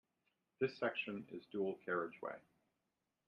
This 0.57 0.75
section 0.79 1.27
is 1.31 1.43
dual 1.51 1.75
carriageway. 1.85 2.39